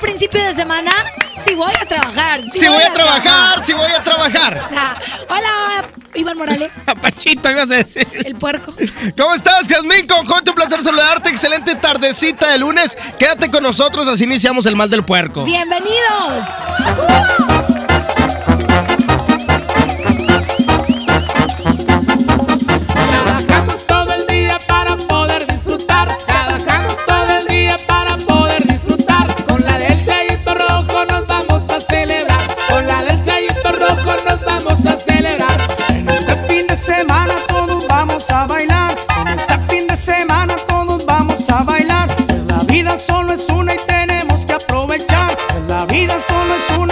[0.00, 0.90] principio de semana.
[1.46, 2.42] Sí voy a trabajar.
[2.50, 4.68] Si voy a trabajar, si voy a trabajar.
[4.76, 4.96] Ah,
[5.28, 8.06] Hola, Iván Morales, Pachito, ibas a decir.
[8.24, 8.74] el puerco.
[9.18, 10.06] ¿Cómo estás, Jazmín?
[10.06, 11.30] Con J, un placer saludarte.
[11.30, 12.96] Excelente tardecita de lunes.
[13.18, 15.44] Quédate con nosotros, así iniciamos el mal del puerco.
[15.44, 16.44] Bienvenidos.
[37.00, 38.94] Semana todos vamos a bailar.
[39.20, 42.08] En este fin de semana todos vamos a bailar.
[42.46, 45.36] La vida solo es una y tenemos que aprovechar.
[45.68, 46.89] La vida solo es una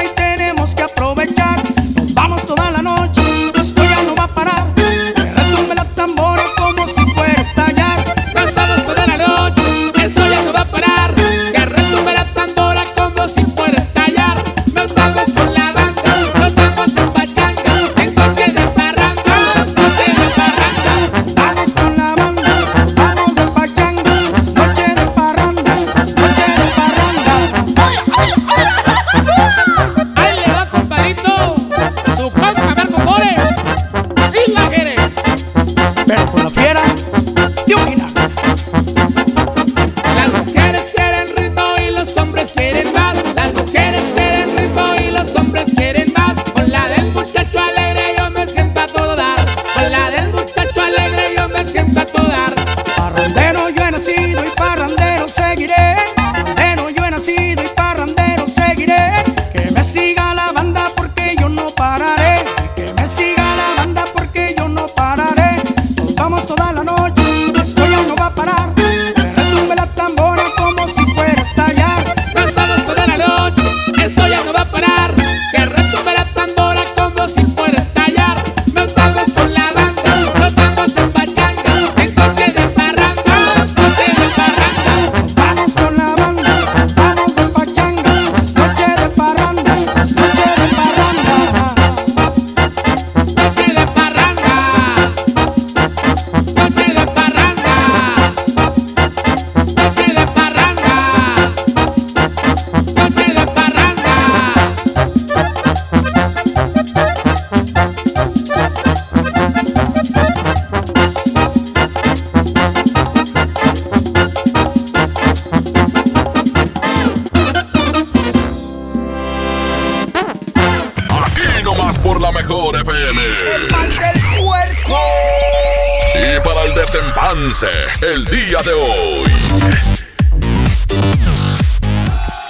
[127.60, 129.28] el día de hoy.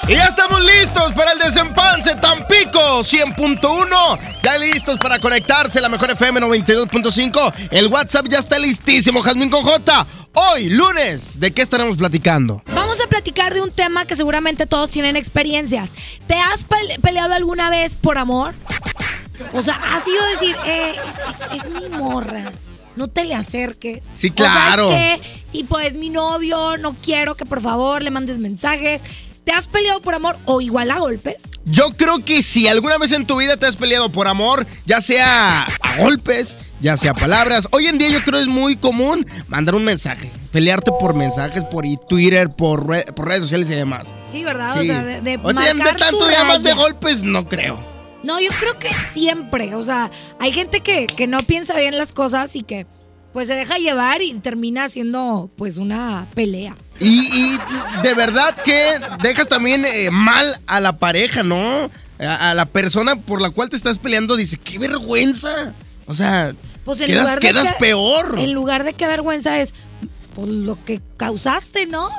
[0.06, 4.18] Y ya estamos listos para el desempance Tampico 100.1.
[4.42, 7.54] Ya listos para conectarse la mejor FM 92.5.
[7.70, 10.06] El WhatsApp ya está listísimo, Jazmín con J.
[10.34, 12.62] Hoy, lunes, ¿de qué estaremos platicando?
[12.74, 15.92] Vamos a platicar de un tema que seguramente todos tienen experiencias.
[16.26, 16.66] ¿Te has
[17.00, 18.54] peleado alguna vez por amor?
[19.54, 20.96] O sea, ha sido decir, eh,
[21.54, 22.52] es mi morra.
[22.98, 24.04] No te le acerques.
[24.14, 24.90] Sí, O sea, claro.
[24.92, 29.00] es que, y pues mi novio, no quiero que por favor le mandes mensajes.
[29.44, 31.36] ¿Te has peleado por amor o igual a golpes?
[31.64, 35.00] Yo creo que si alguna vez en tu vida te has peleado por amor, ya
[35.00, 39.74] sea a golpes, ya sea palabras, hoy en día yo creo es muy común mandar
[39.74, 44.08] un mensaje, pelearte por mensajes, por Twitter, por, re- por redes sociales y demás.
[44.30, 44.74] Sí, ¿verdad?
[44.74, 44.80] Sí.
[44.80, 47.78] O sea, de, de marcar de tanto tu ya más de golpes, no creo.
[48.28, 49.74] No, yo creo que siempre.
[49.74, 52.86] O sea, hay gente que, que no piensa bien las cosas y que
[53.32, 56.76] pues se deja llevar y termina siendo pues una pelea.
[57.00, 57.20] Y,
[57.54, 57.58] y
[58.02, 58.80] de verdad que
[59.22, 61.90] dejas también eh, mal a la pareja, ¿no?
[62.20, 65.74] a, a la persona por la cual te estás peleando dice, qué vergüenza.
[66.06, 66.52] O sea,
[66.84, 68.36] Pues en quedas, lugar de quedas que- peor.
[68.38, 69.72] En lugar de qué vergüenza es
[70.34, 72.10] pues, lo que causaste, ¿no?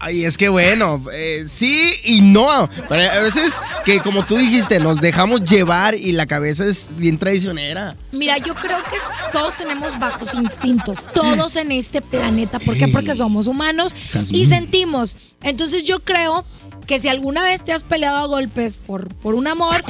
[0.00, 2.68] Ay, es que bueno, eh, sí y no.
[2.88, 7.18] Pero a veces que como tú dijiste, nos dejamos llevar y la cabeza es bien
[7.18, 7.96] traicionera.
[8.12, 8.96] Mira, yo creo que
[9.32, 12.58] todos tenemos bajos instintos, todos en este planeta.
[12.58, 12.88] ¿Por qué?
[12.88, 13.94] Porque somos humanos
[14.30, 15.16] y sentimos.
[15.42, 16.44] Entonces yo creo
[16.86, 19.84] que si alguna vez te has peleado a golpes por, por un amor,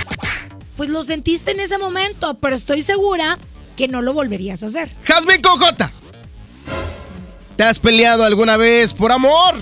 [0.76, 3.38] pues lo sentiste en ese momento, pero estoy segura
[3.76, 4.94] que no lo volverías a hacer.
[5.04, 5.90] Jazmín Cojota.
[7.62, 9.60] ¿Te has peleado alguna vez por amor?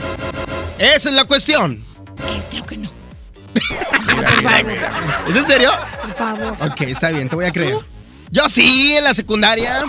[0.79, 1.85] Esa es la cuestión.
[2.27, 2.91] Eh, creo que no.
[5.29, 5.71] ¿Es en serio?
[6.01, 6.57] Por favor.
[6.63, 7.77] Ok, está bien, te voy a creer.
[8.31, 9.85] Yo sí, en la secundaria.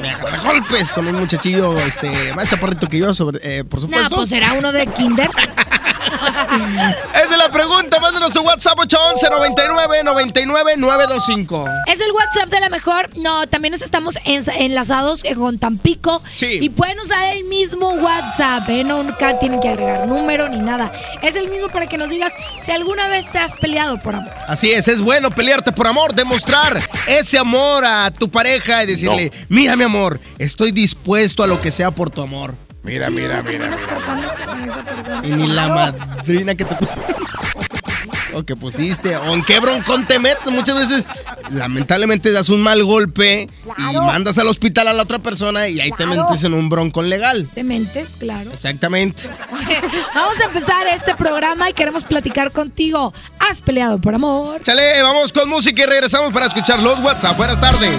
[0.00, 3.86] Me agarré golpes con un muchachillo este, más chaparrito que yo, sobre, eh, por No,
[3.86, 4.14] supuesto.
[4.14, 5.28] pues será uno de Kinder.
[7.14, 7.98] Esa es la pregunta.
[8.00, 11.68] Mándanos tu WhatsApp 811 99 99 925.
[11.86, 13.10] Es el WhatsApp de la mejor.
[13.16, 16.22] No, también nos estamos enlazados con Tampico.
[16.36, 16.58] Sí.
[16.60, 18.84] Y pueden usar el mismo WhatsApp, ¿eh?
[18.84, 20.92] No nunca tienen que agregar número ni nada.
[21.22, 24.32] Es el mismo para que nos digas si alguna vez te has peleado por amor.
[24.46, 29.32] Así es, es bueno pelearte por amor, demostrar ese amor a tu pareja y decirle,
[29.48, 32.67] mira mi amor, estoy dispuesto a lo que sea por tu amor.
[32.82, 33.70] Mira, mira, mira.
[35.22, 37.14] Y ni la madrina que te pusiste.
[38.34, 40.52] O que pusiste, o en qué broncón te metes.
[40.52, 41.08] Muchas veces,
[41.50, 43.48] lamentablemente, das un mal golpe
[43.78, 47.08] y mandas al hospital a la otra persona y ahí te metes en un broncón
[47.08, 47.48] legal.
[47.54, 48.52] Te mentes, claro.
[48.52, 49.28] Exactamente.
[50.14, 53.14] Vamos a empezar este programa y queremos platicar contigo.
[53.38, 54.62] ¿Has peleado por amor?
[54.62, 57.36] Chale, vamos con música y regresamos para escuchar los WhatsApp.
[57.38, 57.98] Buenas tardes.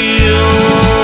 [0.21, 1.00] Eso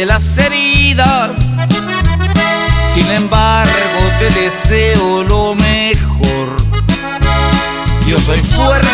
[0.00, 1.36] de las heridas.
[2.94, 6.56] Sin embargo, te deseo lo mejor.
[8.06, 8.88] Yo soy fuerte,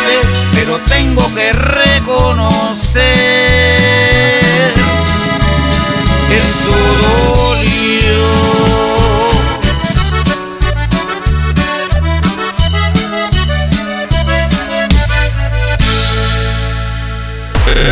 [0.52, 3.04] pero tengo que reconocer.
[6.28, 8.26] Eso dolió.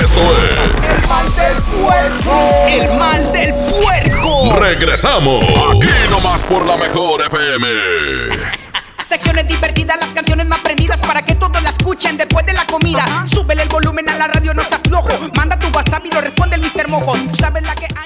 [0.02, 0.20] Esto
[0.80, 0.83] es.
[4.64, 5.44] Regresamos.
[5.44, 7.68] Aquí nomás por la mejor FM.
[9.02, 13.04] Secciones divertidas, las canciones más prendidas para que todos la escuchen después de la comida.
[13.26, 15.10] Súbele el volumen a la radio, no se aflojo.
[15.36, 16.88] Manda tu WhatsApp y lo responde el Mr.
[16.88, 17.12] Mojo.
[17.12, 18.03] Tú sabes la que hay,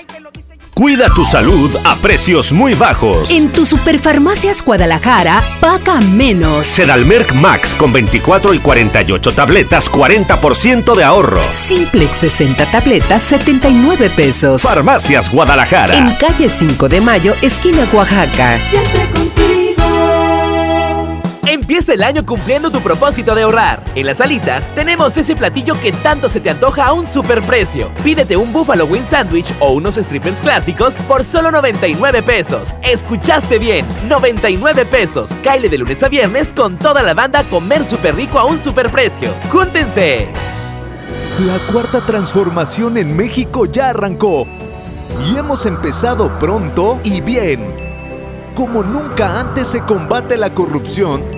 [0.79, 3.33] Cuida tu salud a precios muy bajos.
[3.33, 6.69] En tu Superfarmacias Guadalajara, paga menos.
[6.69, 11.41] Sedalmerc Max con 24 y 48 tabletas, 40% de ahorro.
[11.51, 14.63] Simplex 60 tabletas, 79 pesos.
[14.63, 15.97] Farmacias Guadalajara.
[15.97, 18.61] En calle 5 de Mayo, esquina Oaxaca.
[18.71, 19.18] Siempre.
[21.89, 23.83] El año cumpliendo tu propósito de ahorrar.
[23.95, 27.91] En las alitas tenemos ese platillo que tanto se te antoja a un superprecio.
[28.05, 32.75] Pídete un Buffalo Wing Sandwich o unos strippers clásicos por solo 99 pesos.
[32.83, 35.31] Escuchaste bien, 99 pesos.
[35.43, 39.31] Caile de lunes a viernes con toda la banda comer súper rico a un superprecio.
[39.51, 40.29] ¡Júntense!
[41.47, 44.47] La cuarta transformación en México ya arrancó.
[45.27, 47.75] Y hemos empezado pronto y bien.
[48.55, 51.38] Como nunca antes se combate la corrupción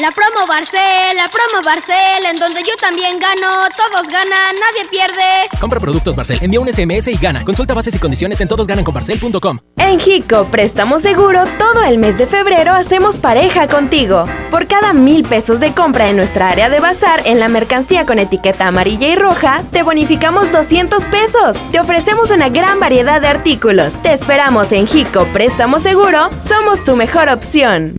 [0.00, 5.48] La promo Barcel, la promo Barcel, en donde yo también gano, todos ganan, nadie pierde.
[5.58, 7.44] Compra productos Barcel, envía un SMS y gana.
[7.44, 9.58] Consulta bases y condiciones en todosgananconbarcel.com.
[9.76, 14.24] En Hico Préstamo Seguro, todo el mes de febrero hacemos pareja contigo.
[14.52, 18.20] Por cada mil pesos de compra en nuestra área de bazar en la mercancía con
[18.20, 21.56] etiqueta amarilla y roja, te bonificamos 200 pesos.
[21.72, 24.00] Te ofrecemos una gran variedad de artículos.
[24.00, 27.98] Te esperamos en Hico Préstamo Seguro, somos tu mejor opción.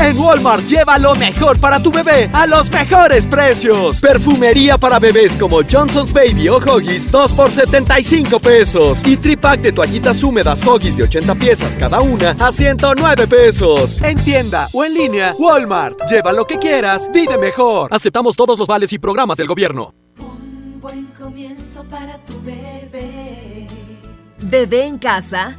[0.00, 4.00] En Walmart lleva lo mejor para tu bebé a los mejores precios.
[4.00, 9.02] Perfumería para bebés como Johnson's Baby o Huggies 2 por 75 pesos.
[9.06, 14.00] Y tripack de toallitas húmedas Huggies de 80 piezas cada una a 109 pesos.
[14.02, 16.00] En tienda o en línea, Walmart.
[16.10, 17.92] Lleva lo que quieras, vive mejor.
[17.92, 19.92] Aceptamos todos los vales y programas del gobierno.
[20.18, 23.66] Un buen comienzo para tu bebé.
[24.38, 25.58] Bebé en casa.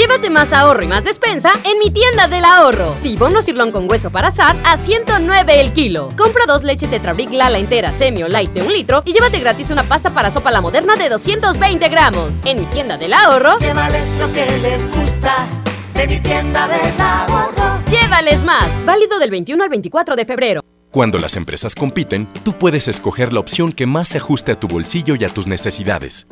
[0.00, 2.96] Llévate más ahorro y más despensa en mi tienda del ahorro.
[3.02, 6.08] Tibono sirlón con hueso para asar a 109 el kilo.
[6.16, 9.68] Compra dos leche Tetrabric Lala entera, semi o light de un litro y llévate gratis
[9.68, 12.36] una pasta para sopa la moderna de 220 gramos.
[12.46, 13.58] En mi tienda del ahorro.
[13.58, 15.46] Llévales lo que les gusta
[15.94, 17.82] de mi tienda del ahorro.
[17.90, 18.70] Llévales más.
[18.86, 20.62] Válido del 21 al 24 de febrero.
[20.90, 24.66] Cuando las empresas compiten, tú puedes escoger la opción que más se ajuste a tu
[24.66, 26.26] bolsillo y a tus necesidades.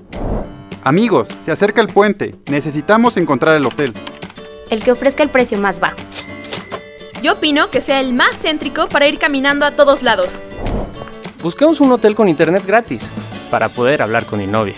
[0.88, 2.36] Amigos, se acerca el puente.
[2.46, 3.92] Necesitamos encontrar el hotel.
[4.70, 5.98] El que ofrezca el precio más bajo.
[7.22, 10.32] Yo opino que sea el más céntrico para ir caminando a todos lados.
[11.42, 13.12] Busquemos un hotel con internet gratis
[13.50, 14.76] para poder hablar con mi novia.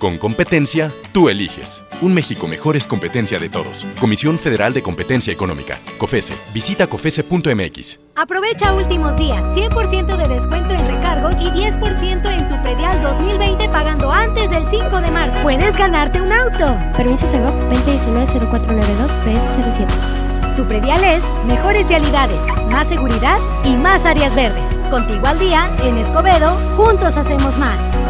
[0.00, 1.84] Con competencia, tú eliges.
[2.00, 3.84] Un México mejor es competencia de todos.
[4.00, 5.78] Comisión Federal de Competencia Económica.
[5.98, 6.32] COFESE.
[6.54, 8.00] Visita COFESE.mx.
[8.16, 9.44] Aprovecha últimos días.
[9.54, 15.02] 100% de descuento en recargos y 10% en tu predial 2020 pagando antes del 5
[15.02, 15.38] de marzo.
[15.42, 16.78] Puedes ganarte un auto.
[16.96, 20.56] Permiso Segov 2019-0492 PS07.
[20.56, 22.40] Tu predial es mejores vialidades,
[22.70, 24.64] más seguridad y más áreas verdes.
[24.88, 28.09] Contigo al día, en Escobedo, juntos hacemos más.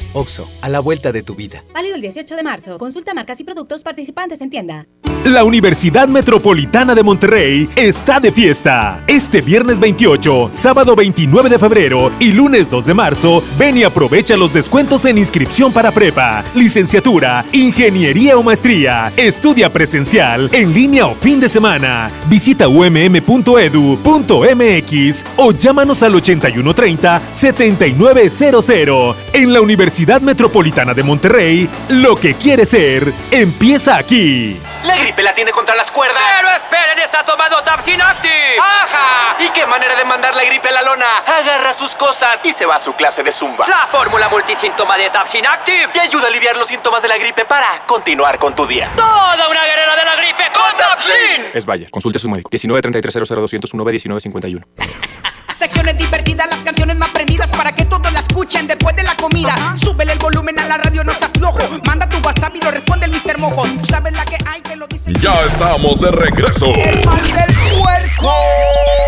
[0.13, 1.63] Oxo, a la vuelta de tu vida.
[1.73, 2.77] Válido el 18 de marzo.
[2.77, 4.87] Consulta marcas y productos participantes en tienda.
[5.25, 9.03] La Universidad Metropolitana de Monterrey está de fiesta.
[9.05, 14.35] Este viernes 28, sábado 29 de febrero y lunes 2 de marzo, ven y aprovecha
[14.35, 19.13] los descuentos en inscripción para prepa, licenciatura, ingeniería o maestría.
[19.15, 22.09] Estudia presencial, en línea o fin de semana.
[22.27, 23.13] Visita umm.edu.mx
[25.37, 29.15] o llámanos al 8130-7900.
[29.33, 34.59] En la Universidad Metropolitana de Monterrey, lo que quiere ser, empieza aquí.
[34.83, 36.17] La gripe la tiene contra las cuerdas.
[36.37, 38.57] Pero esperen, está tomando Tapsin Active.
[38.59, 39.35] ¡Ajá!
[39.43, 41.19] ¿Y qué manera de mandar la gripe a la lona?
[41.19, 43.67] Agarra sus cosas y se va a su clase de zumba.
[43.67, 45.89] La fórmula multisíntoma de Tapsin Active.
[45.93, 48.89] Te ayuda a aliviar los síntomas de la gripe para continuar con tu día.
[48.95, 51.51] Toda una guerrera de la gripe con Tapsin.
[51.53, 51.91] Es Bayer.
[51.91, 52.49] Consulte a su médico.
[52.49, 54.65] 19 33 00 201 1951.
[55.61, 59.53] Secciones divertidas, las canciones más prendidas para que todos la escuchen después de la comida.
[59.79, 61.59] Súbele el volumen a la radio, no se aflojo.
[61.85, 63.37] Manda tu WhatsApp y lo responde el Mr.
[63.37, 63.67] Mojo.
[63.79, 65.13] Tú sabes la que hay, que lo dice.
[65.21, 66.65] Ya estamos de regreso.
[66.65, 68.33] El mal del puerco.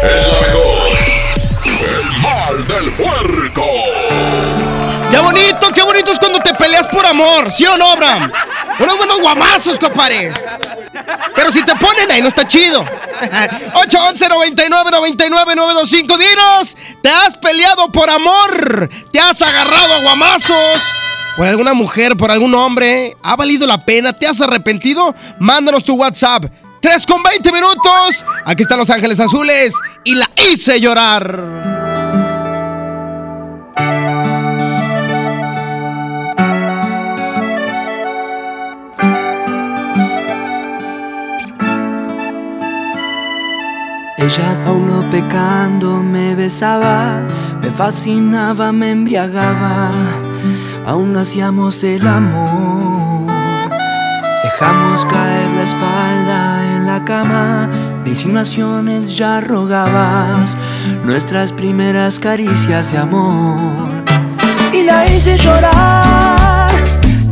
[0.04, 0.94] El mejor.
[1.66, 3.66] El mal del puerco.
[5.14, 7.52] ¡Qué bonito, qué bonito es cuando te peleas por amor!
[7.52, 8.32] ¿Sí o no, Abraham?
[8.80, 10.32] Unos buenos guamazos, compadre.
[11.36, 12.84] Pero si te ponen ahí, no está chido.
[13.76, 18.90] 811 99 99 925 Dinos, ¿te has peleado por amor?
[19.12, 20.82] ¿Te has agarrado a guamazos?
[21.38, 23.16] ¿Por alguna mujer, por algún hombre?
[23.22, 24.14] ¿Ha valido la pena?
[24.14, 25.14] ¿Te has arrepentido?
[25.38, 26.46] Mándanos tu WhatsApp.
[26.82, 28.26] 3 con 20 minutos.
[28.46, 29.76] Aquí están Los Ángeles Azules.
[30.04, 31.73] Y la hice llorar.
[44.24, 47.22] Ella aún no pecando me besaba,
[47.62, 49.92] me fascinaba, me embriagaba,
[50.88, 53.30] aún hacíamos el amor.
[54.42, 57.70] Dejamos caer la espalda en la cama,
[58.06, 60.56] de insinuaciones ya rogabas
[61.04, 64.06] nuestras primeras caricias de amor.
[64.72, 66.72] Y la hice llorar,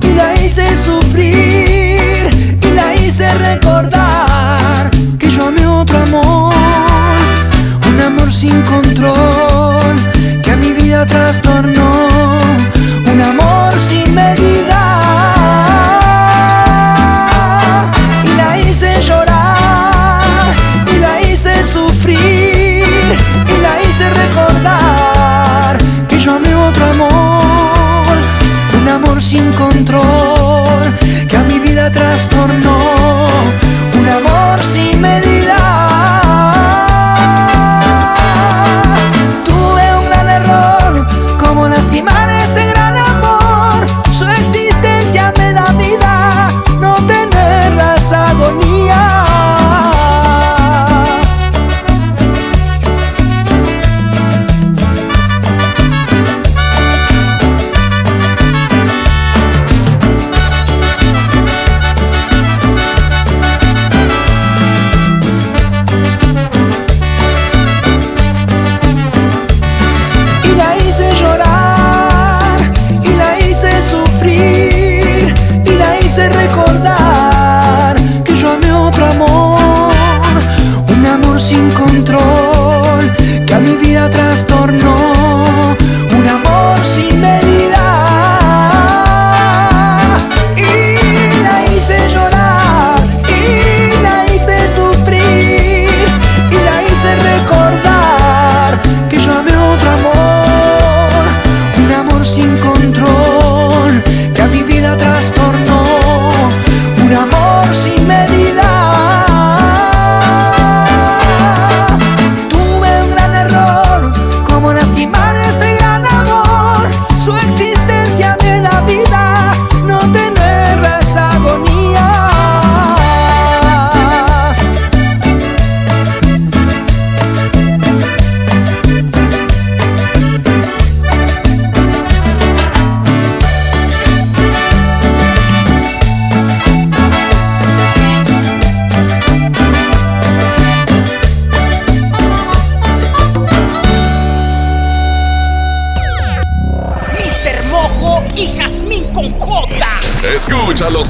[0.01, 6.60] y la hice sufrir, y la hice recordar que yo amé otro amor
[8.31, 9.80] sin control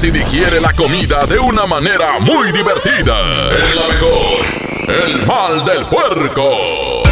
[0.02, 3.30] Y digiere la comida de una manera muy divertida.
[3.68, 4.44] En la mejor.
[4.88, 7.02] El mal del puerco.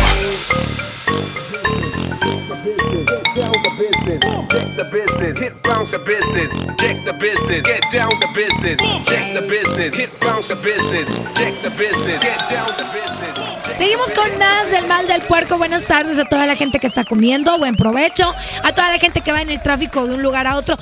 [13.74, 15.56] Seguimos con más del mal del puerco.
[15.56, 17.56] Buenas tardes a toda la gente que está comiendo.
[17.58, 18.34] Buen provecho.
[18.64, 20.76] A toda la gente que va en el tráfico de un lugar a otro.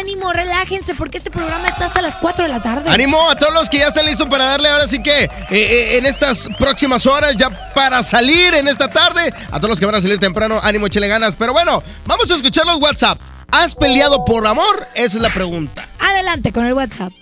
[0.00, 2.88] Ánimo, relájense, porque este programa está hasta las 4 de la tarde.
[2.88, 5.98] Ánimo a todos los que ya están listos para darle ahora sí que eh, eh,
[5.98, 9.30] en estas próximas horas, ya para salir en esta tarde.
[9.50, 11.36] A todos los que van a salir temprano, ánimo, échale ganas.
[11.36, 13.20] Pero bueno, vamos a escuchar los WhatsApp.
[13.50, 14.88] ¿Has peleado por amor?
[14.94, 15.86] Esa es la pregunta.
[15.98, 17.12] Adelante con el WhatsApp.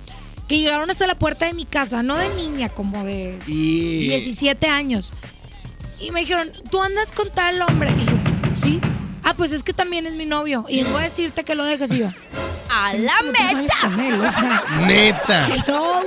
[0.50, 4.08] que llegaron hasta la puerta de mi casa, no de niña, como de Y...
[4.08, 5.12] 17 años.
[6.00, 7.92] Y me dijeron, ¿tú andas con tal hombre?
[7.96, 8.12] Y yo,
[8.60, 8.80] sí.
[9.22, 10.64] Ah, pues es que también es mi novio.
[10.68, 11.92] Y vengo a decirte que lo dejes.
[11.92, 12.08] Y yo,
[12.68, 13.88] ¡A la mecha!
[14.88, 15.46] Neta.
[15.54, 16.02] Hello.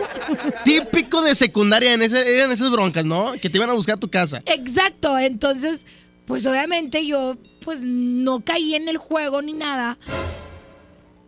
[0.65, 3.31] Típico de secundaria en ese- eran esas broncas, ¿no?
[3.41, 4.41] Que te iban a buscar a tu casa.
[4.45, 5.85] Exacto, entonces,
[6.25, 9.97] pues obviamente yo pues no caí en el juego ni nada.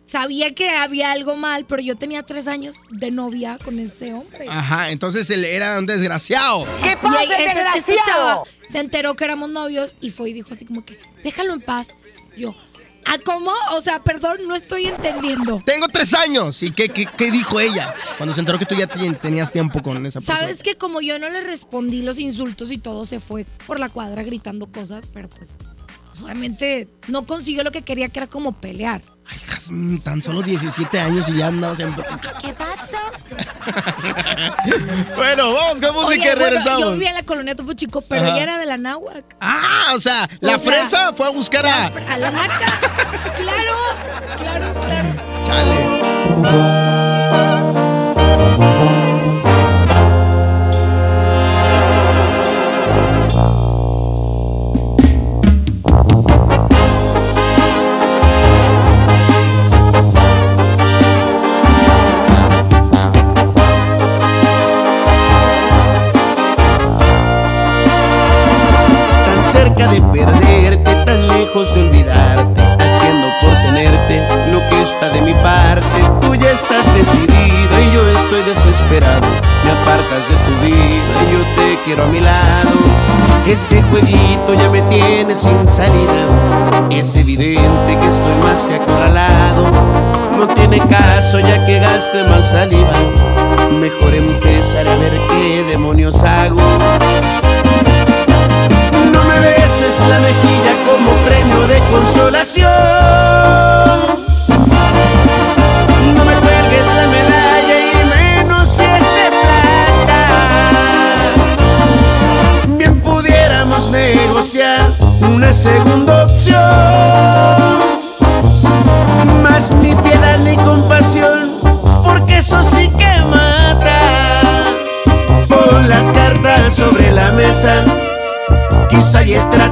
[0.06, 4.46] Sabía que había algo mal, pero yo tenía tres años de novia con ese hombre.
[4.48, 6.64] Ajá, entonces él era un desgraciado.
[6.82, 10.64] Y ahí ese- este chava se enteró que éramos novios y fue y dijo así
[10.64, 11.88] como que, déjalo en paz.
[12.36, 12.54] Yo,
[13.04, 13.50] ¿ah, cómo?
[13.72, 15.60] O sea, perdón, no estoy entendiendo.
[15.66, 16.62] Tengo tres años.
[16.62, 17.92] ¿Y qué, qué, qué dijo ella?
[18.16, 20.38] Cuando se enteró que tú ya tenías tiempo con esa persona.
[20.40, 23.88] Sabes que como yo no le respondí los insultos y todo, se fue por la
[23.88, 25.50] cuadra gritando cosas, pero pues
[26.22, 29.02] obviamente no consiguió lo que quería, que era como pelear.
[29.70, 32.34] Mm, Tan solo 17 años y ya andabas en bronca.
[32.40, 32.96] ¿Qué pasó?
[35.16, 36.80] Bueno, vamos con música Oye, y bueno, regresamos.
[36.80, 38.34] yo vivía en la colonia Topo Chico, pero Ajá.
[38.34, 39.36] ella era de la náhuac.
[39.40, 41.86] Ah, o sea, la O sea, fresa fue a buscar a.
[41.86, 42.80] A la naca.
[43.36, 43.76] claro,
[44.38, 45.08] claro, claro.
[46.42, 46.85] tan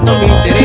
[0.04, 0.63] y el trato me interesa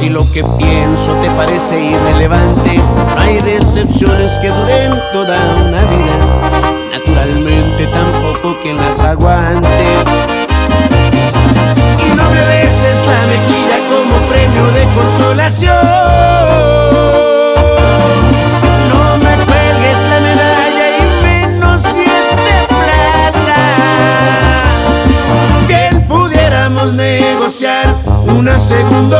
[0.00, 2.80] si lo que pienso te parece irrelevante,
[3.18, 6.18] hay decepciones que duren toda una vida.
[6.90, 9.68] Naturalmente tampoco quien las aguante.
[11.98, 15.76] Y no me beses la mejilla como premio de consolación.
[18.88, 23.60] No me cuelgues la medalla y menos si es de plata.
[25.68, 27.94] Bien pudiéramos negociar
[28.28, 29.19] una segunda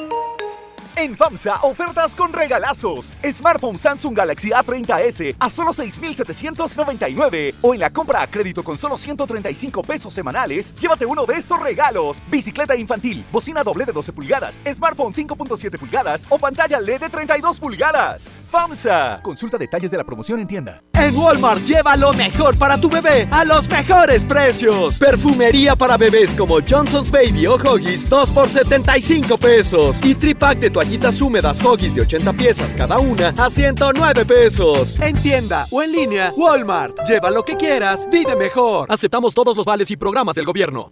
[0.95, 3.15] En FAMSA, ofertas con regalazos.
[3.23, 7.55] Smartphone Samsung Galaxy A30s a solo 6,799.
[7.61, 11.59] O en la compra a crédito con solo 135 pesos semanales, llévate uno de estos
[11.61, 12.21] regalos.
[12.29, 17.59] Bicicleta infantil, bocina doble de 12 pulgadas, smartphone 5.7 pulgadas o pantalla LED de 32
[17.59, 18.35] pulgadas.
[18.49, 19.21] FAMSA.
[19.23, 20.83] Consulta detalles de la promoción en tienda.
[20.93, 24.99] En Walmart lleva lo mejor para tu bebé a los mejores precios.
[24.99, 29.99] Perfumería para bebés como Johnson's Baby o Huggies 2 por 75 pesos.
[30.03, 34.99] Y tripack de toallitas húmedas Huggies de 80 piezas cada una a 109 pesos.
[34.99, 37.07] En tienda o en línea, Walmart.
[37.07, 38.87] Lleva lo que quieras, vive mejor.
[38.89, 40.91] Aceptamos todos los vales y programas del gobierno.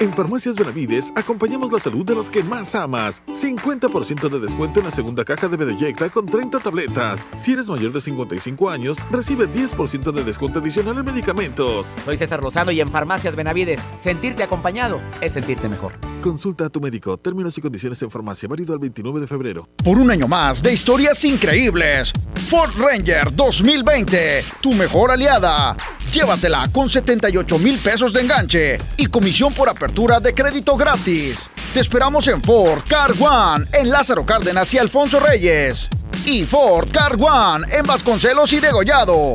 [0.00, 3.20] En Farmacias Benavides acompañamos la salud de los que más amas.
[3.26, 7.26] 50% de descuento en la segunda caja de Bedoyecta con 30 tabletas.
[7.34, 11.94] Si eres mayor de 55 años, recibe 10% de descuento adicional en medicamentos.
[12.06, 15.92] Soy César Lozano y en Farmacias Benavides, sentirte acompañado es sentirte mejor.
[16.22, 17.18] Consulta a tu médico.
[17.18, 18.48] Términos y condiciones en farmacia.
[18.48, 19.68] Válido al 29 de febrero.
[19.84, 22.14] Por un año más de historias increíbles.
[22.48, 25.76] Ford Ranger 2020, tu mejor aliada.
[26.12, 31.48] Llévatela con 78 mil pesos de enganche y comisión por apertura de crédito gratis.
[31.72, 35.88] Te esperamos en Ford Car One, en Lázaro Cárdenas y Alfonso Reyes.
[36.24, 39.34] Y Ford Car One, en Vasconcelos y Degollado.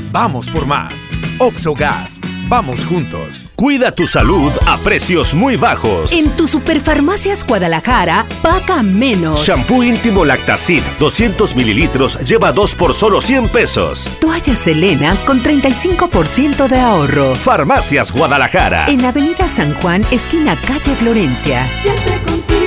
[0.11, 1.09] Vamos por más.
[1.39, 3.45] Oxo Gas, vamos juntos.
[3.55, 6.11] Cuida tu salud a precios muy bajos.
[6.13, 9.45] En tu Superfarmacias Guadalajara, paga menos.
[9.45, 14.09] Shampoo íntimo Lactacid, 200 mililitros, lleva 2 por solo 100 pesos.
[14.19, 17.35] Toalla Selena con 35% de ahorro.
[17.35, 18.87] Farmacias Guadalajara.
[18.89, 21.67] En Avenida San Juan, esquina calle Florencia.
[21.83, 22.60] Siempre contigo.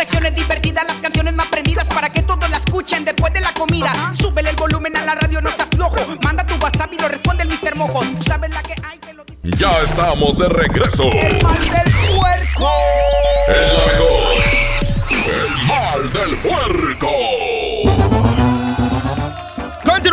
[0.00, 3.92] Secciones divertidas, las canciones más prendidas para que todos la escuchen después de la comida.
[4.18, 5.94] Súbele el volumen a la radio, no seas flojo.
[6.24, 7.76] Manda tu WhatsApp y lo responde el Mr.
[7.76, 8.00] Mojo.
[8.16, 9.42] Tú sabes la que hay, te lo dice.
[9.58, 11.02] Ya estamos de regreso.
[11.02, 12.70] El mal del puerco.
[13.48, 13.90] El.
[15.28, 17.10] El mal del puerco.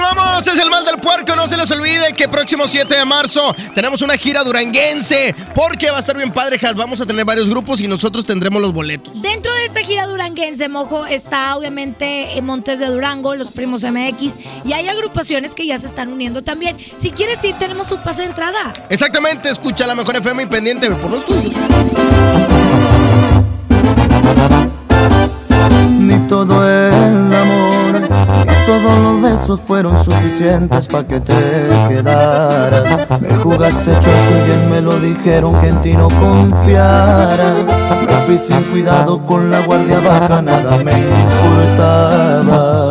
[0.09, 1.35] Continuamos, es el mal del puerco.
[1.35, 5.35] No se les olvide que próximo 7 de marzo tenemos una gira duranguense.
[5.53, 6.57] Porque va a estar bien padre.
[6.75, 9.21] Vamos a tener varios grupos y nosotros tendremos los boletos.
[9.21, 14.35] Dentro de esta gira duranguense, Mojo, está obviamente en Montes de Durango, los Primos MX,
[14.65, 16.77] y hay agrupaciones que ya se están uniendo también.
[16.97, 18.73] Si quieres ir, tenemos tu pase de entrada.
[18.89, 21.53] Exactamente, escucha la mejor FM y pendiente por los tuyos.
[30.37, 31.33] Suficientes para que te
[31.89, 33.07] quedaras.
[33.19, 37.55] Me jugaste choco y bien me lo dijeron que en ti no confiara.
[38.05, 40.91] Me fui sin cuidado con la guardia baja, nada me
[41.51, 42.89] importaba.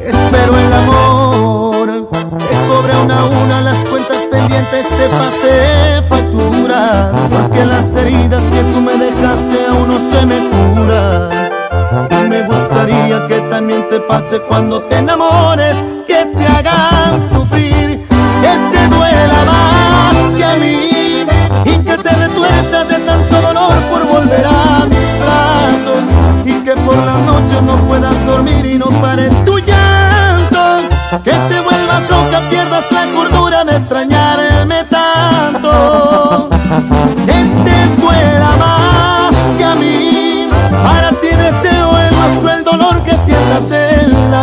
[0.00, 7.10] Espero el amor, te cobré una a una las cuentas pendientes, te pasé factura.
[7.30, 11.57] Porque las heridas que tú me dejaste aún no se me curan.
[12.28, 15.74] Me gustaría que también te pase cuando te enamores,
[16.06, 18.06] que te hagan sufrir,
[18.42, 21.24] que te duela más que a mí
[21.64, 26.04] y que te retuerzas de tanto dolor por volver a mis brazos
[26.44, 30.80] y que por las noches no puedas dormir y no pares tu llanto,
[31.24, 34.27] que te vuelvas loca, pierdas la cordura de extrañarme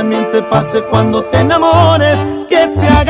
[0.00, 2.16] también te pase cuando te enamores,
[2.48, 3.09] que te hagan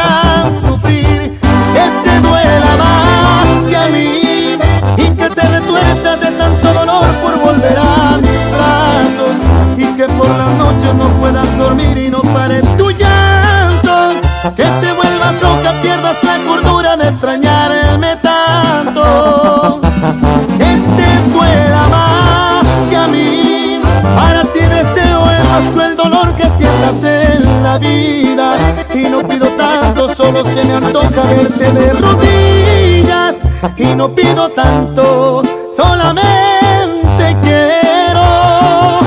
[30.20, 33.36] solo se me antoja verte de rodillas
[33.76, 35.42] y no pido tanto,
[35.74, 39.00] solamente quiero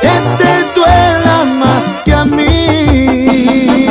[0.00, 3.86] que te duela más que a mí.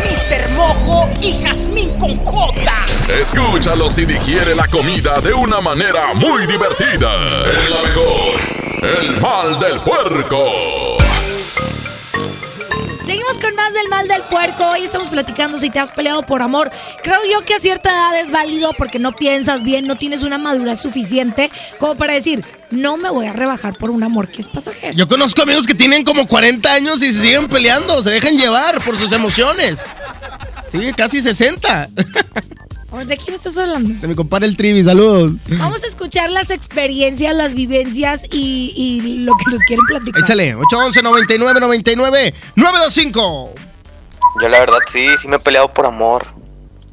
[0.00, 0.50] Mr.
[0.56, 2.72] Mojo y Jazmín con J.
[3.20, 7.26] Escúchalos y digiere la comida de una manera muy divertida.
[7.64, 8.56] En la mejor.
[8.82, 10.75] El mal del puerco.
[13.40, 14.64] Con más del mal del puerco.
[14.66, 16.70] Hoy estamos platicando si te has peleado por amor.
[17.02, 20.38] Creo yo que a cierta edad es válido porque no piensas bien, no tienes una
[20.38, 24.48] madurez suficiente como para decir, no me voy a rebajar por un amor que es
[24.48, 24.94] pasajero.
[24.94, 28.82] Yo conozco amigos que tienen como 40 años y se siguen peleando, se dejan llevar
[28.82, 29.84] por sus emociones.
[30.70, 31.88] Sí, casi 60.
[33.04, 33.92] ¿De quién estás hablando?
[34.00, 35.32] De mi compadre el Trivi, saludos.
[35.48, 40.22] Vamos a escuchar las experiencias, las vivencias y, y lo que nos quieren platicar.
[40.22, 43.54] Échale, 811 99 99 925.
[44.40, 46.26] Yo la verdad sí, sí me he peleado por amor.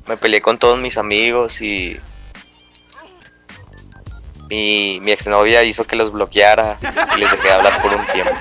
[0.08, 1.98] Me peleé con todos mis amigos y
[4.50, 6.78] mi, mi exnovia hizo que los bloqueara
[7.16, 8.34] y les dejé de hablar por un tiempo.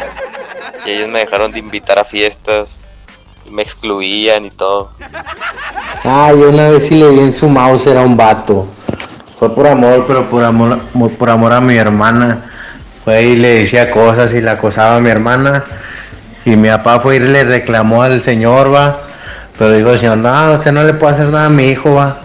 [0.85, 2.81] Y ellos me dejaron de invitar a fiestas
[3.51, 4.91] me excluían y todo.
[6.05, 8.67] Ah, yo una vez sí le vi en su mouse, era un vato.
[9.39, 10.81] Fue por amor, pero por amor,
[11.19, 12.49] por amor a mi hermana.
[13.05, 15.65] Fue y le decía cosas y la acosaba a mi hermana.
[16.45, 19.07] Y mi papá fue y le reclamó al señor, va.
[19.59, 22.21] Pero dijo señor, no, usted no le puede hacer nada a mi hijo, va.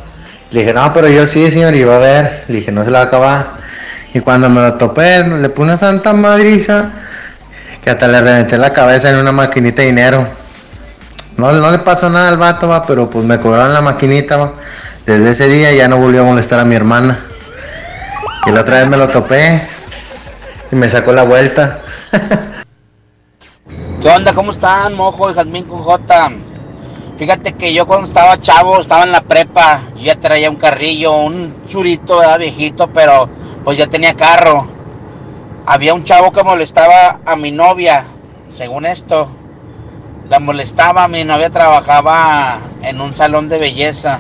[0.52, 2.46] Le dije, no, pero yo sí, señor, iba a ver.
[2.48, 3.48] Le dije, no se la va a acabar.
[4.14, 6.92] Y cuando me lo topé, le puse una santa madriza
[7.84, 10.28] que hasta le reventé la cabeza en una maquinita de dinero.
[11.38, 14.54] No, no le pasó nada al vato, va, pero pues me cobraron la maquinita, va.
[15.06, 17.26] Desde ese día ya no volvió a molestar a mi hermana.
[18.48, 19.68] Y la otra vez me lo topé
[20.72, 21.80] y me sacó la vuelta.
[24.02, 24.34] ¿Qué onda?
[24.34, 24.96] ¿Cómo están?
[24.96, 26.32] Mojo y Jazmín con J.
[27.18, 31.18] Fíjate que yo cuando estaba chavo, estaba en la prepa, yo ya traía un carrillo,
[31.18, 32.40] un churito, ¿verdad?
[32.40, 33.30] viejito, pero
[33.64, 34.68] pues ya tenía carro.
[35.66, 38.04] Había un chavo que molestaba a mi novia,
[38.50, 39.30] según esto.
[40.30, 44.20] La molestaba, mi novia trabajaba en un salón de belleza.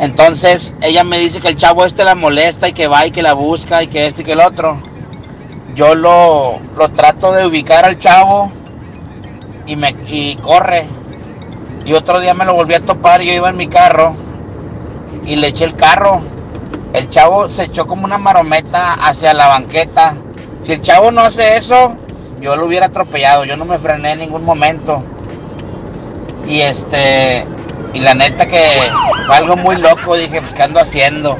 [0.00, 3.22] Entonces ella me dice que el chavo este la molesta y que va y que
[3.22, 4.82] la busca y que esto y que el otro.
[5.76, 8.50] Yo lo, lo trato de ubicar al chavo
[9.66, 10.88] y me y corre.
[11.84, 14.14] Y otro día me lo volví a topar, yo iba en mi carro
[15.24, 16.20] y le eché el carro.
[16.92, 20.14] El chavo se echó como una marometa hacia la banqueta.
[20.60, 21.96] Si el chavo no hace eso,
[22.40, 25.02] yo lo hubiera atropellado, yo no me frené en ningún momento.
[26.46, 27.44] Y este,
[27.92, 28.60] y la neta que
[29.26, 31.38] fue algo muy loco, dije, pues ¿qué ando haciendo?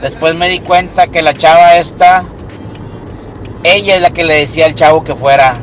[0.00, 2.22] Después me di cuenta que la chava esta,
[3.64, 5.56] ella es la que le decía al chavo que fuera,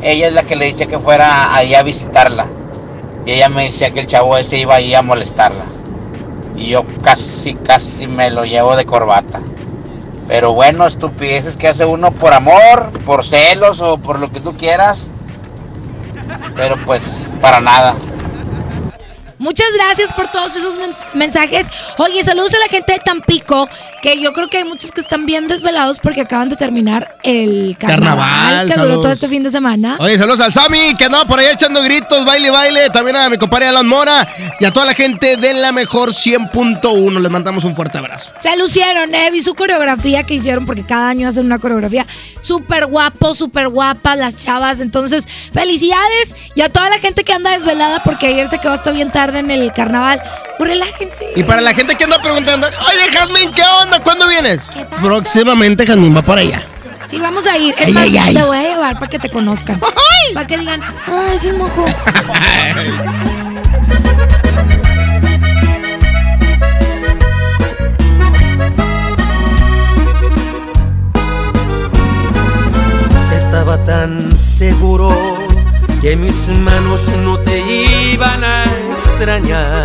[0.00, 2.46] ella es la que le decía que fuera ahí a visitarla.
[3.24, 5.64] Y ella me decía que el chavo ese iba ahí a molestarla.
[6.56, 9.40] Y yo casi, casi me lo llevo de corbata.
[10.32, 14.56] Pero bueno, estupideces que hace uno por amor, por celos o por lo que tú
[14.56, 15.10] quieras.
[16.56, 17.94] Pero pues, para nada.
[19.36, 21.70] Muchas gracias por todos esos men- mensajes.
[21.98, 23.68] Oye, saludos a la gente de Tampico,
[24.02, 27.76] que yo creo que hay muchos que están bien desvelados porque acaban de terminar el
[27.78, 29.96] carnaval, Carnaval, que duró todo este fin de semana.
[30.00, 32.90] Oye, saludos al Sammy, que andaba por ahí echando gritos, baile, baile.
[32.90, 34.28] También a mi compadre Alan Mora
[34.58, 37.20] y a toda la gente de la mejor 100.1.
[37.20, 38.32] Les mandamos un fuerte abrazo.
[38.38, 39.30] Se lucieron, ¿eh?
[39.30, 42.04] Vi su coreografía que hicieron porque cada año hacen una coreografía
[42.40, 44.80] súper guapo, súper guapa, las chavas.
[44.80, 48.90] Entonces, felicidades y a toda la gente que anda desvelada porque ayer se quedó hasta
[48.90, 50.20] bien tarde en el carnaval.
[50.58, 51.32] Pues relájense.
[51.36, 53.91] Y para la gente que anda preguntando, oye, Jazmín, ¿qué onda?
[54.00, 54.68] ¿Cuándo vienes?
[55.02, 56.62] Próximamente Jazmín va para allá.
[57.06, 57.74] Sí, vamos a ir.
[57.78, 58.34] Es Ay, más, ay, ay.
[58.34, 59.80] te voy a llevar para que te conozcan.
[60.34, 61.84] Para que digan, ay, ese es mojo.
[73.36, 75.10] Estaba tan seguro
[76.00, 77.58] que mis manos no te
[78.12, 78.64] iban a
[78.96, 79.84] extrañar,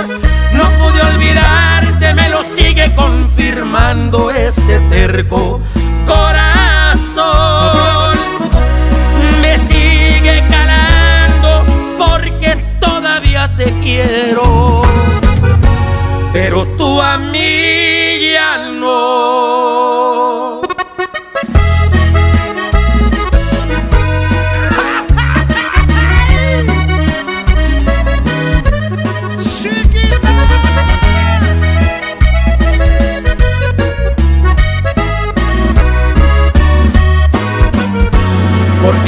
[3.41, 5.59] Sigue confirmando este terco
[6.05, 7.25] corazón.
[9.41, 11.65] Me sigue calando
[11.97, 14.83] porque todavía te quiero.
[16.33, 19.80] Pero tú a mí ya no.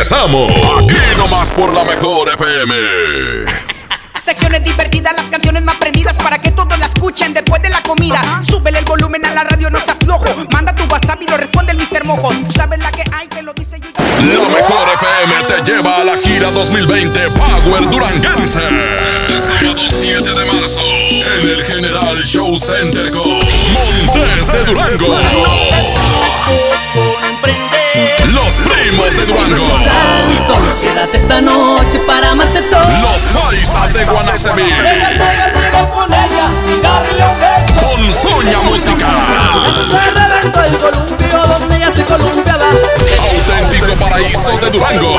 [0.00, 0.50] Regresamos.
[0.50, 2.74] Aquí nomás por la mejor FM.
[4.18, 8.40] Secciones divertidas, las canciones más prendidas para que todos la escuchen después de la comida.
[8.42, 10.24] Súbele el volumen a la radio, no se aflojo.
[10.52, 12.04] Manda tu WhatsApp y lo responde el Mr.
[12.04, 12.30] Mojo.
[12.30, 13.90] Tú sabes la que hay, te lo dice yo.
[13.98, 18.58] La mejor FM te lleva a la gira 2020 Power Duranguense.
[18.58, 25.18] Este sábado 7 de marzo en el General Show Center con Montes de Durango.
[29.16, 29.66] De Durango.
[30.46, 32.80] Solo quédate esta noche para amarte todo.
[33.02, 34.62] Los paisas de Guanacemí.
[35.92, 37.74] con ella y darle un beso.
[37.80, 39.74] Ponzoña musical.
[39.90, 42.66] Se reventó el columpio donde ella se columpiaba.
[42.70, 45.18] Auténtico paraíso de Durango.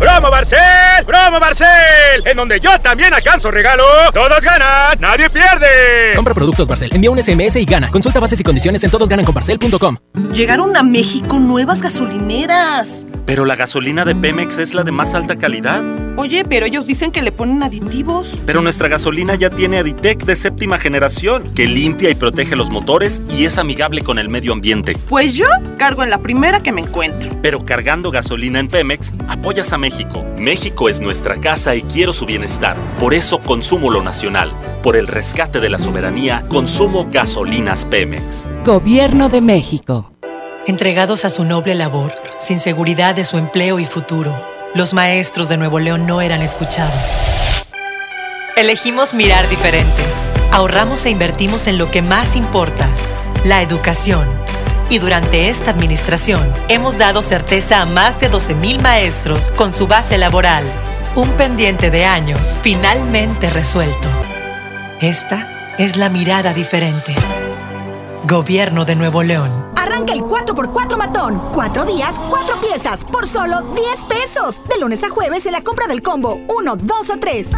[0.00, 1.04] ¡Promo Barcel!
[1.06, 1.68] ¡Promo Barcel!
[2.24, 3.84] En donde yo también alcanzo regalo.
[4.14, 6.14] Todos ganan, nadie pierde.
[6.16, 7.90] Compra productos Barcel, envía un SMS y gana.
[7.90, 9.98] Consulta bases y condiciones en todosgananconbarcel.com.
[10.32, 13.06] Llegaron a México nuevas gasolineras.
[13.26, 15.82] Pero la gasolina de Pemex es la de más alta calidad.
[16.16, 18.40] Oye, pero ellos dicen que le ponen aditivos.
[18.46, 23.22] Pero nuestra gasolina ya tiene Aditec de séptima generación, que limpia y protege los motores
[23.30, 24.96] y es amigable con el medio ambiente.
[25.08, 25.46] Pues yo
[25.78, 27.36] cargo en la primera que me encuentro.
[27.42, 29.89] Pero cargando gasolina en Pemex, apoyas a México.
[30.36, 32.76] México es nuestra casa y quiero su bienestar.
[32.98, 34.52] Por eso consumo lo nacional.
[34.82, 38.48] Por el rescate de la soberanía, consumo gasolinas Pemex.
[38.64, 40.12] Gobierno de México.
[40.66, 44.34] Entregados a su noble labor, sin seguridad de su empleo y futuro,
[44.74, 47.16] los maestros de Nuevo León no eran escuchados.
[48.56, 50.02] Elegimos mirar diferente.
[50.52, 52.88] Ahorramos e invertimos en lo que más importa,
[53.44, 54.28] la educación.
[54.90, 60.18] Y durante esta administración hemos dado certeza a más de 12.000 maestros con su base
[60.18, 60.64] laboral.
[61.14, 64.08] Un pendiente de años finalmente resuelto.
[65.00, 67.14] Esta es la mirada diferente.
[68.24, 69.48] Gobierno de Nuevo León.
[69.76, 71.40] Arranca el 4x4 matón.
[71.52, 74.60] Cuatro días, cuatro piezas, por solo 10 pesos.
[74.68, 77.50] De lunes a jueves en la compra del combo 1, 2 o 3.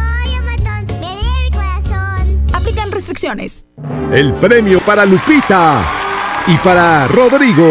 [2.53, 3.65] Aplican restricciones.
[4.11, 6.02] El premio para Lupita
[6.47, 7.67] y para Rodrigo.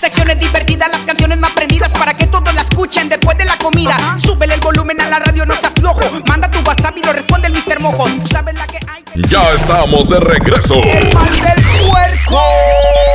[0.00, 4.16] Secciones divertidas, las canciones más prendidas para que todos la escuchen después de la comida.
[4.16, 6.00] Súbele el volumen a la radio, no se aflojo.
[6.26, 7.80] Manda tu WhatsApp y lo responde el Mr.
[7.80, 8.08] Mojo.
[8.08, 9.04] Tú sabes la que hay.
[9.28, 10.76] Ya estamos de regreso.
[10.76, 12.42] El mal del puerco.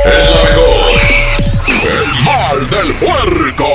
[0.04, 1.00] El mejor.
[1.82, 3.66] El mal del puerco.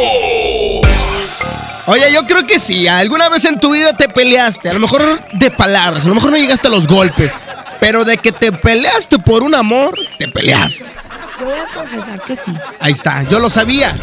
[1.87, 2.87] Oye, yo creo que sí.
[2.87, 4.69] Alguna vez en tu vida te peleaste.
[4.69, 6.05] A lo mejor de palabras.
[6.05, 7.33] A lo mejor no llegaste a los golpes.
[7.81, 11.00] Pero de que te peleaste por un amor, te peleaste.
[11.41, 12.53] Yo voy a confesar que sí.
[12.79, 13.95] Ahí está, yo lo sabía.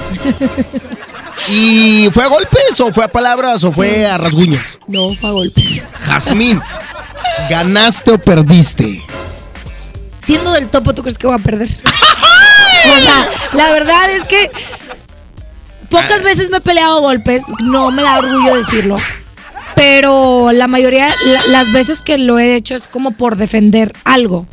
[1.48, 4.60] ¿Y fue a golpes o fue a palabras o fue a rasguños?
[4.88, 5.82] No, fue a golpes.
[6.00, 6.60] Jazmín,
[7.48, 9.04] ¿ganaste o perdiste?
[10.24, 11.68] Siendo del topo, ¿tú crees que voy a perder?
[12.98, 14.50] o sea, la verdad es que
[15.88, 17.44] pocas veces me he peleado a golpes.
[17.64, 18.98] No me da orgullo decirlo.
[19.76, 24.46] Pero la mayoría, la- las veces que lo he hecho es como por defender algo.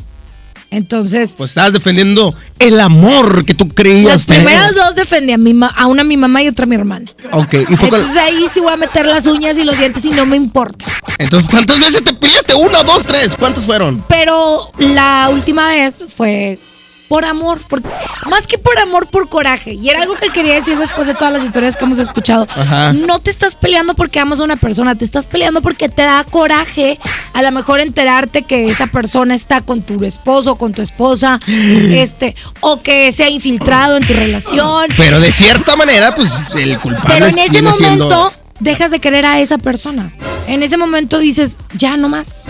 [0.72, 4.46] Entonces, Pues estabas defendiendo el amor que tú creías las tener.
[4.46, 6.76] primeras dos defendí a, mi ma- a una a mi mamá y otra a mi
[6.76, 7.10] hermana.
[7.32, 10.10] Ok, y fue Entonces ahí sí voy a meter las uñas y los dientes y
[10.10, 10.86] no me importa.
[11.18, 12.56] Entonces, ¿cuántas veces te peleaste?
[12.56, 13.36] ¿Una, dos, tres?
[13.38, 14.04] ¿Cuántas fueron?
[14.10, 16.60] Pero la última vez fue
[17.08, 17.82] por amor, por-
[18.30, 19.74] más que por amor, por coraje.
[19.74, 22.48] Y era algo que quería decir después de todas las historias que hemos escuchado.
[22.56, 22.94] Ajá.
[22.94, 26.24] No te estás peleando porque amas a una persona, te estás peleando porque te da
[26.24, 27.00] coraje
[27.34, 32.36] a lo mejor enterarte que esa persona está con tu esposo, con tu esposa, este,
[32.62, 34.88] o que se ha infiltrado en tu relación.
[34.98, 39.26] Pero de cierta manera, pues el culpable Pero en ese siendo- momento dejas de querer
[39.26, 40.14] a esa persona.
[40.48, 42.42] En ese momento dices, ya no más.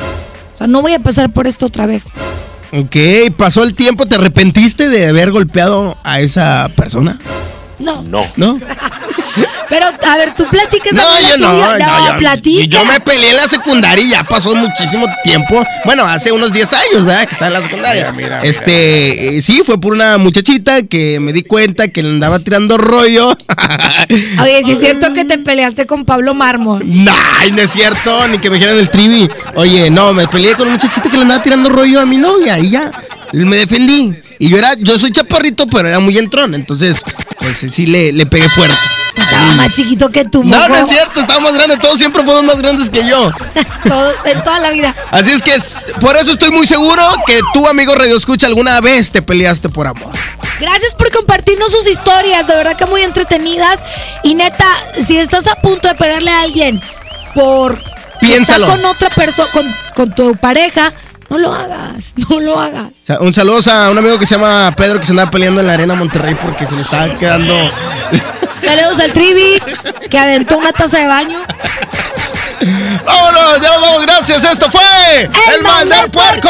[0.53, 2.03] O sea, no voy a pasar por esto otra vez.
[2.77, 2.95] Ok,
[3.37, 7.17] pasó el tiempo, ¿te arrepentiste de haber golpeado a esa persona?
[7.79, 8.01] No.
[8.03, 8.25] No.
[8.35, 8.59] ¿No?
[9.69, 12.65] Pero, a ver, tú platicas No, yo no, no, yo, platica.
[12.65, 15.65] yo me peleé en la secundaria y ya pasó muchísimo tiempo.
[15.83, 17.27] Bueno, hace unos 10 años, ¿verdad?
[17.27, 18.13] Que estaba en la secundaria.
[18.43, 22.77] este, eh, sí, fue por una muchachita que me di cuenta que le andaba tirando
[22.77, 23.29] rollo.
[24.41, 26.83] Oye, si es cierto que te peleaste con Pablo Mármol.
[27.39, 29.27] Ay, no es cierto, ni que me dijeran el trivi.
[29.55, 32.59] Oye, no, me peleé con un muchachito que le andaba tirando rollo a mi novia
[32.59, 32.91] y ya.
[33.33, 34.15] Me defendí.
[34.39, 36.55] Y yo era, yo soy chaparrito, pero era muy entrón.
[36.55, 37.01] Entonces,
[37.39, 38.75] pues sí le, le pegué fuerte.
[39.17, 40.67] Estaba más chiquito que tú, No, mojo.
[40.69, 41.77] no es cierto, estaba más grande.
[41.77, 43.31] Todos siempre fueron más grandes que yo.
[43.87, 44.93] Todo- en toda la vida.
[45.09, 45.53] Así es que
[46.01, 49.87] por eso estoy muy seguro que tú, amigo Radio Escucha, alguna vez te peleaste por
[49.87, 50.11] amor.
[50.59, 53.79] Gracias por compartirnos sus historias, de verdad que muy entretenidas.
[54.23, 54.65] Y neta,
[55.05, 56.81] si estás a punto de pegarle a alguien
[57.33, 57.81] por
[58.19, 58.65] Piénsalo.
[58.65, 60.91] estar con otra persona, con, con tu pareja,
[61.29, 62.87] no lo hagas, no lo hagas.
[62.87, 65.61] O sea, un saludo a un amigo que se llama Pedro que se andaba peleando
[65.61, 67.55] en la arena Monterrey porque se le estaba quedando.
[68.63, 69.61] Saludos al Trivi,
[70.09, 71.39] que aventó una taza de baño.
[73.05, 73.61] ¡Vámonos!
[73.61, 74.05] ¡Ya nos vamos!
[74.05, 74.43] ¡Gracias!
[74.43, 74.81] ¡Esto fue
[75.23, 76.49] El, Mal del Puerco!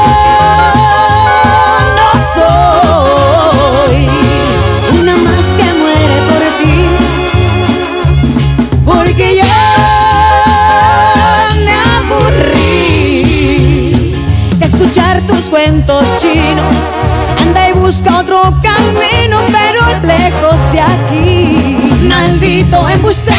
[22.51, 23.37] Maldito embustero,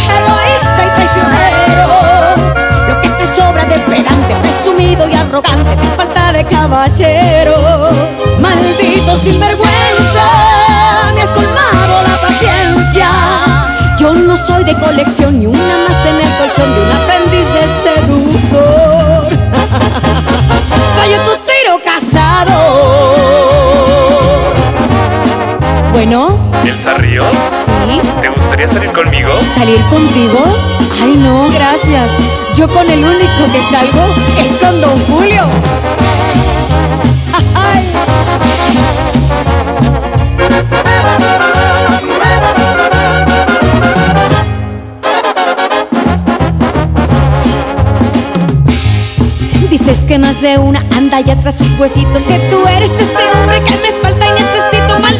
[0.00, 1.88] egoísta y traicionero.
[2.88, 7.90] Lo que te sobra de pedante, presumido y arrogante, te falta de caballero.
[8.40, 10.24] Maldito sinvergüenza,
[11.14, 13.10] me has colmado la paciencia.
[13.98, 17.68] Yo no soy de colección ni una más en el colchón de un aprendiz de
[17.68, 19.28] seductor.
[20.96, 23.55] Fallo tu tiro casado.
[25.96, 26.28] Bueno,
[26.62, 27.26] ¿Elsa Ríos?
[27.88, 27.98] Sí.
[28.20, 29.30] ¿Te gustaría salir conmigo?
[29.54, 30.38] ¿salir contigo?
[31.02, 32.10] Ay, no, gracias.
[32.54, 35.44] Yo con el único que salgo es con Don Julio.
[37.54, 37.82] Ay.
[49.70, 53.62] Dices que más de una anda ya tras sus huesitos Que tú eres ese hombre
[53.62, 54.45] que me falta y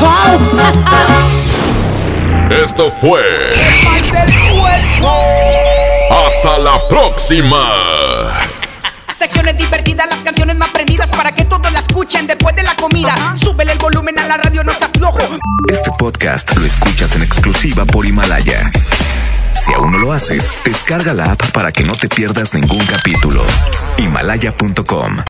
[0.00, 0.40] Wow.
[2.62, 3.22] Esto fue.
[6.26, 8.38] Hasta la próxima.
[9.12, 13.34] Secciones divertidas, las canciones más prendidas para que todos la escuchen después de la comida.
[13.36, 15.18] Súbele el volumen a la radio, no se aflojo.
[15.68, 18.70] Este podcast lo escuchas en exclusiva por Himalaya.
[19.54, 23.42] Si aún no lo haces, descarga la app para que no te pierdas ningún capítulo.
[23.98, 25.16] Himalaya.com